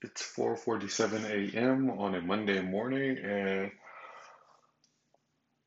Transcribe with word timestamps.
It's 0.00 0.22
4:47 0.22 1.24
a.m. 1.56 1.90
on 1.90 2.14
a 2.14 2.20
Monday 2.20 2.60
morning, 2.60 3.18
and 3.18 3.72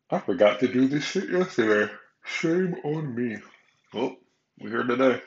I 0.10 0.20
forgot 0.20 0.62
to 0.62 0.72
do 0.72 0.88
this 0.88 1.04
shit 1.04 1.30
yesterday. 1.30 1.92
Shame 2.24 2.76
on 2.86 3.14
me. 3.14 3.38
Well, 3.94 4.16
we're 4.58 4.70
here 4.70 4.84
today. 4.84 5.22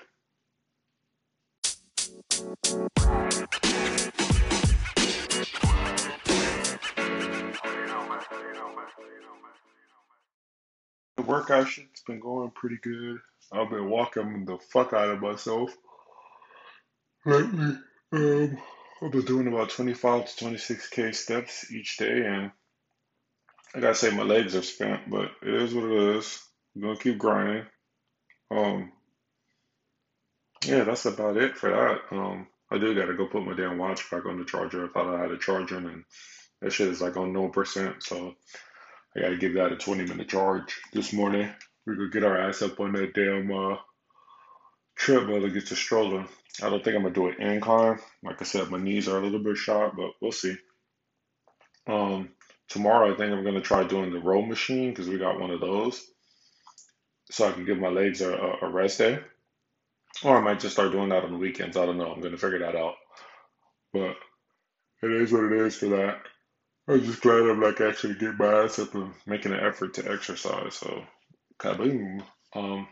The 11.17 11.23
workout 11.23 11.69
shit's 11.69 12.03
been 12.07 12.21
going 12.21 12.53
pretty 12.53 12.79
good. 12.83 13.19
I've 13.53 13.69
been 13.69 13.91
walking 13.91 14.47
the 14.47 14.57
fuck 14.57 14.95
out 14.95 15.11
of 15.11 15.21
myself 15.21 15.77
lately. 17.27 17.77
Um, 18.13 18.59
I've 19.03 19.11
been 19.11 19.23
doing 19.23 19.49
about 19.49 19.71
25 19.71 20.27
to 20.27 20.45
26k 20.45 21.15
steps 21.15 21.71
each 21.73 21.97
day, 21.97 22.25
and 22.27 22.53
I 23.75 23.81
gotta 23.81 23.95
say 23.95 24.11
my 24.11 24.23
legs 24.23 24.55
are 24.55 24.63
spent, 24.63 25.11
but 25.11 25.33
it 25.43 25.55
is 25.55 25.75
what 25.75 25.85
it 25.85 26.17
is. 26.17 26.41
I'm 26.77 26.83
gonna 26.83 26.97
keep 26.97 27.19
grinding. 27.19 27.67
Um, 28.51 28.93
yeah, 30.65 30.85
that's 30.85 31.07
about 31.07 31.37
it 31.37 31.57
for 31.57 31.71
that. 31.71 32.17
Um, 32.17 32.47
I 32.71 32.79
do 32.79 32.95
gotta 32.95 33.15
go 33.15 33.27
put 33.27 33.45
my 33.45 33.55
damn 33.55 33.79
watch 33.79 34.09
back 34.11 34.27
on 34.27 34.39
the 34.39 34.45
charger. 34.45 34.85
I 34.85 34.89
thought 34.89 35.15
I 35.15 35.21
had 35.21 35.33
a 35.33 35.39
charger, 35.39 35.79
and 35.79 36.05
that 36.63 36.73
shit 36.73 36.89
is 36.89 37.03
like 37.03 37.17
on 37.17 37.33
no 37.33 37.49
percent, 37.49 38.03
so 38.03 38.35
I 39.17 39.21
gotta 39.21 39.37
give 39.37 39.55
that 39.55 39.73
a 39.73 39.77
20 39.77 40.05
minute 40.05 40.29
charge 40.29 40.81
this 40.93 41.13
morning. 41.13 41.51
We 41.85 41.97
could 41.97 42.13
get 42.13 42.25
our 42.25 42.39
ass 42.39 42.63
up 42.63 42.79
on 42.79 42.93
that 42.93 43.13
damn 43.13 43.53
uh, 43.53 43.77
treadmill 44.97 45.43
to 45.43 45.51
get 45.51 45.67
to 45.69 45.77
strolling. 45.77 46.29
I 46.63 46.71
don't 46.71 46.85
think 46.85 46.97
I'm 46.97 47.03
gonna 47.03 47.15
do 47.15 47.29
an 47.29 47.41
incline. 47.41 47.99
Like 48.23 48.41
I 48.41 48.45
said, 48.45 48.71
my 48.71 48.79
knees 48.79 49.09
are 49.09 49.19
a 49.19 49.23
little 49.23 49.41
bit 49.43 49.57
shot, 49.57 49.97
but 49.97 50.11
we'll 50.21 50.33
see. 50.33 50.57
Um, 51.87 52.31
tomorrow 52.69 53.13
I 53.13 53.17
think 53.17 53.33
I'm 53.33 53.45
gonna 53.45 53.61
try 53.61 53.85
doing 53.85 54.13
the 54.13 54.21
row 54.21 54.43
machine 54.43 54.91
because 54.91 55.09
we 55.09 55.19
got 55.19 55.41
one 55.41 55.51
of 55.51 55.61
those, 55.61 56.05
so 57.31 57.49
I 57.49 57.53
can 57.53 57.65
give 57.65 57.79
my 57.79 57.89
legs 57.89 58.21
a, 58.21 58.33
a, 58.35 58.59
a 58.63 58.71
rest 58.71 58.99
day. 58.99 59.19
Or 60.25 60.37
I 60.37 60.41
might 60.41 60.61
just 60.61 60.75
start 60.75 60.93
doing 60.93 61.09
that 61.11 61.25
on 61.25 61.33
the 61.33 61.39
weekends. 61.39 61.77
I 61.77 61.87
don't 61.87 61.99
know. 61.99 62.13
I'm 62.13 62.21
gonna 62.21 62.37
figure 62.39 62.61
that 62.61 62.77
out. 62.77 62.95
But 63.93 64.17
it 65.03 65.13
is 65.13 65.33
what 65.33 65.45
it 65.45 65.53
is 65.53 65.77
for 65.77 65.87
that. 65.87 66.19
I'm 66.89 67.03
just 67.03 67.23
glad 67.23 67.41
I'm 67.41 67.61
like 67.61 67.81
actually 67.81 68.15
getting 68.15 68.37
my 68.39 68.65
ass 68.65 68.79
up 68.79 68.95
and 68.95 69.13
making 69.27 69.53
an 69.53 69.61
effort 69.61 69.95
to 69.95 70.11
exercise. 70.13 70.75
So, 70.75 71.03
kaboom. 71.59 72.23
Um, 72.55 72.87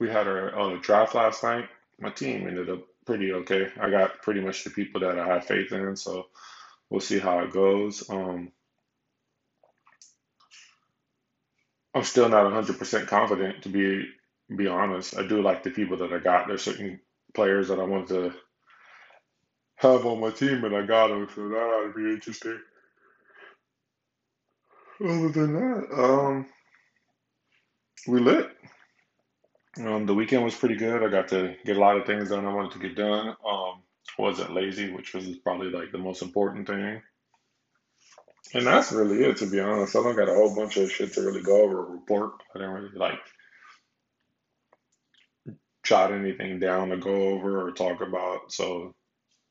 we 0.00 0.08
had 0.08 0.28
our 0.28 0.58
uh, 0.58 0.78
draft 0.80 1.14
last 1.14 1.42
night. 1.42 1.68
My 2.00 2.10
team 2.10 2.46
ended 2.46 2.70
up 2.70 2.80
pretty 3.06 3.32
okay. 3.32 3.68
I 3.80 3.90
got 3.90 4.22
pretty 4.22 4.40
much 4.40 4.64
the 4.64 4.70
people 4.70 5.00
that 5.00 5.18
I 5.18 5.26
have 5.26 5.46
faith 5.46 5.72
in, 5.72 5.96
so 5.96 6.26
we'll 6.90 7.00
see 7.00 7.18
how 7.18 7.40
it 7.40 7.52
goes. 7.52 8.08
Um, 8.10 8.52
I'm 11.94 12.04
still 12.04 12.28
not 12.28 12.52
100% 12.52 13.06
confident 13.08 13.62
to 13.62 13.68
be 13.68 14.08
be 14.56 14.66
honest. 14.68 15.16
I 15.18 15.26
do 15.26 15.42
like 15.42 15.62
the 15.62 15.70
people 15.70 15.98
that 15.98 16.12
I 16.12 16.18
got. 16.18 16.48
There's 16.48 16.62
certain 16.62 17.00
players 17.34 17.68
that 17.68 17.80
I 17.80 17.84
want 17.84 18.08
to 18.08 18.32
have 19.76 20.06
on 20.06 20.20
my 20.20 20.30
team, 20.30 20.64
and 20.64 20.76
I 20.76 20.86
got 20.86 21.08
them, 21.08 21.28
so 21.34 21.48
that 21.48 21.56
ought 21.56 21.92
to 21.92 21.94
be 21.94 22.14
interesting. 22.14 22.60
Other 25.04 25.28
than 25.30 25.54
that, 25.54 25.88
um, 25.94 26.46
we 28.08 28.20
lit. 28.20 28.50
Um, 29.84 30.06
the 30.06 30.14
weekend 30.14 30.44
was 30.44 30.54
pretty 30.54 30.76
good. 30.76 31.02
I 31.02 31.08
got 31.08 31.28
to 31.28 31.54
get 31.64 31.76
a 31.76 31.80
lot 31.80 31.96
of 31.96 32.06
things 32.06 32.30
done 32.30 32.44
I 32.44 32.52
wanted 32.52 32.72
to 32.72 32.78
get 32.78 32.96
done. 32.96 33.36
Um, 33.46 33.82
wasn't 34.18 34.54
lazy, 34.54 34.92
which 34.92 35.14
was 35.14 35.28
probably 35.38 35.70
like 35.70 35.92
the 35.92 35.98
most 35.98 36.22
important 36.22 36.66
thing. 36.66 37.00
And 38.54 38.66
that's 38.66 38.92
really 38.92 39.24
it, 39.24 39.36
to 39.38 39.46
be 39.46 39.60
honest. 39.60 39.94
I 39.94 40.02
don't 40.02 40.16
got 40.16 40.28
a 40.28 40.34
whole 40.34 40.54
bunch 40.54 40.76
of 40.76 40.90
shit 40.90 41.12
to 41.14 41.20
really 41.22 41.42
go 41.42 41.62
over 41.62 41.80
or 41.80 41.92
report. 41.92 42.32
I 42.54 42.58
didn't 42.58 42.74
really 42.74 42.96
like 42.96 43.20
jot 45.84 46.12
anything 46.12 46.58
down 46.58 46.88
to 46.88 46.96
go 46.96 47.14
over 47.28 47.66
or 47.66 47.72
talk 47.72 48.00
about. 48.00 48.52
So 48.52 48.94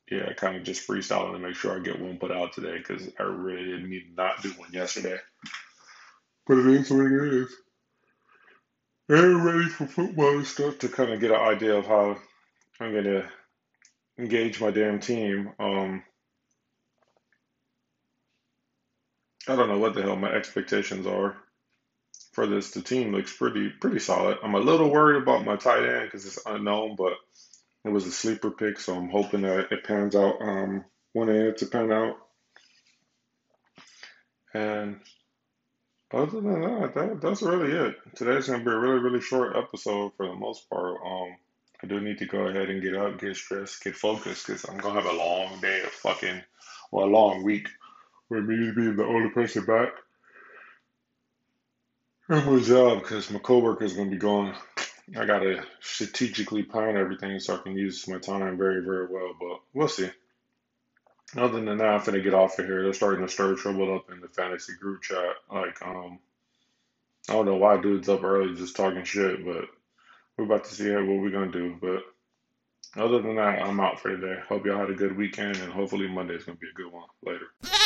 yeah, 0.09 0.33
kind 0.33 0.57
of 0.57 0.63
just 0.63 0.87
freestyling 0.87 1.33
to 1.33 1.39
make 1.39 1.55
sure 1.55 1.75
I 1.75 1.79
get 1.79 2.01
one 2.01 2.17
put 2.17 2.31
out 2.31 2.53
today 2.53 2.77
because 2.77 3.07
I 3.19 3.23
really 3.23 3.65
didn't 3.65 3.89
need 3.89 4.09
to 4.09 4.15
not 4.15 4.41
do 4.41 4.49
one 4.51 4.71
yesterday. 4.71 5.17
But 6.47 6.59
it 6.59 6.67
is 6.67 6.89
what 6.89 7.05
it 7.05 7.33
is. 7.33 7.55
And 9.09 9.45
ready 9.45 9.69
for 9.69 9.87
football 9.87 10.37
and 10.37 10.45
stuff 10.45 10.79
to 10.79 10.89
kind 10.89 11.13
of 11.13 11.21
get 11.21 11.31
an 11.31 11.37
idea 11.37 11.75
of 11.75 11.87
how 11.87 12.17
I'm 12.79 12.93
gonna 12.93 13.29
engage 14.19 14.59
my 14.59 14.69
damn 14.69 14.99
team. 14.99 15.53
Um, 15.59 16.03
I 19.47 19.55
don't 19.55 19.69
know 19.69 19.79
what 19.79 19.93
the 19.93 20.01
hell 20.01 20.17
my 20.17 20.31
expectations 20.31 21.07
are 21.07 21.37
for 22.33 22.47
this. 22.47 22.71
The 22.71 22.81
team 22.81 23.13
looks 23.13 23.35
pretty 23.35 23.69
pretty 23.69 23.99
solid. 23.99 24.39
I'm 24.43 24.55
a 24.55 24.59
little 24.59 24.91
worried 24.91 25.21
about 25.21 25.45
my 25.45 25.55
tight 25.55 25.87
end 25.87 26.07
because 26.07 26.25
it's 26.25 26.45
unknown, 26.45 26.97
but 26.97 27.13
it 27.85 27.89
was 27.89 28.05
a 28.05 28.11
sleeper 28.11 28.51
pick, 28.51 28.77
so 28.77 28.97
I'm 28.97 29.09
hoping 29.09 29.43
that 29.43 29.71
it 29.71 29.85
pans 29.85 30.17
out 30.17 30.41
um, 30.41 30.83
when 31.13 31.29
it 31.29 31.57
to 31.59 31.65
pan 31.67 31.93
out. 31.93 32.17
And 34.53 34.99
other 36.13 36.41
than 36.41 36.61
that, 36.61 36.93
that 36.95 37.21
that's 37.21 37.41
really 37.41 37.71
it. 37.71 37.95
Today's 38.15 38.47
gonna 38.47 38.63
be 38.63 38.71
a 38.71 38.77
really 38.77 38.99
really 38.99 39.21
short 39.21 39.55
episode 39.55 40.13
for 40.15 40.27
the 40.27 40.35
most 40.35 40.69
part. 40.69 40.97
Um, 41.05 41.35
I 41.83 41.87
do 41.87 41.99
need 41.99 42.17
to 42.19 42.25
go 42.25 42.47
ahead 42.47 42.69
and 42.69 42.81
get 42.81 42.95
up, 42.95 43.19
get 43.19 43.35
stressed, 43.35 43.83
get 43.83 43.95
focused, 43.95 44.47
because 44.47 44.65
I'm 44.67 44.77
gonna 44.77 45.01
have 45.01 45.11
a 45.11 45.17
long 45.17 45.59
day 45.61 45.81
of 45.81 45.89
fucking, 45.89 46.41
or 46.91 47.03
a 47.03 47.07
long 47.07 47.43
week 47.43 47.67
with 48.29 48.45
me 48.45 48.71
being 48.71 48.95
the 48.95 49.05
only 49.05 49.29
person 49.29 49.65
back 49.65 49.89
at 52.29 52.45
my 52.45 52.59
job, 52.59 53.01
because 53.01 53.29
my 53.31 53.39
coworker 53.39 53.85
is 53.85 53.93
gonna 53.93 54.09
be 54.09 54.17
gone. 54.17 54.55
I 55.17 55.25
gotta 55.25 55.63
strategically 55.79 56.63
plan 56.63 56.97
everything 56.97 57.39
so 57.39 57.55
I 57.55 57.59
can 57.59 57.77
use 57.77 58.07
my 58.07 58.17
time 58.17 58.57
very, 58.57 58.83
very 58.83 59.07
well, 59.07 59.33
but 59.39 59.59
we'll 59.73 59.87
see. 59.87 60.09
Other 61.35 61.59
than 61.61 61.77
that, 61.77 61.87
I'm 61.87 61.99
finna 61.99 62.23
get 62.23 62.33
off 62.33 62.57
of 62.57 62.65
here. 62.65 62.83
They're 62.83 62.93
starting 62.93 63.25
to 63.25 63.31
stir 63.31 63.55
trouble 63.55 63.95
up 63.95 64.11
in 64.11 64.21
the 64.21 64.29
fantasy 64.29 64.73
group 64.79 65.01
chat. 65.01 65.35
Like, 65.51 65.81
um, 65.81 66.19
I 67.29 67.33
don't 67.33 67.45
know 67.45 67.57
why 67.57 67.77
dudes 67.77 68.07
up 68.07 68.23
early 68.23 68.55
just 68.55 68.75
talking 68.75 69.03
shit, 69.03 69.45
but 69.45 69.65
we're 70.37 70.45
about 70.45 70.63
to 70.65 70.73
see 70.73 70.89
what 70.89 71.05
we're 71.05 71.29
gonna 71.29 71.51
do. 71.51 71.77
But 71.81 72.03
other 73.01 73.21
than 73.21 73.35
that, 73.35 73.61
I'm 73.61 73.79
out 73.79 73.99
for 73.99 74.15
today. 74.15 74.41
Hope 74.47 74.65
y'all 74.65 74.79
had 74.79 74.89
a 74.89 74.93
good 74.93 75.17
weekend, 75.17 75.57
and 75.57 75.71
hopefully 75.71 76.07
Monday's 76.07 76.45
gonna 76.45 76.57
be 76.57 76.69
a 76.69 76.73
good 76.73 76.91
one. 76.91 77.07
Later. 77.25 77.76